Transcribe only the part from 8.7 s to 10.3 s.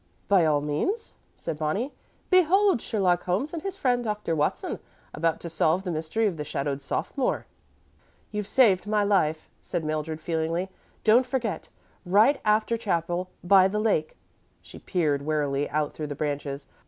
my life," said Mildred,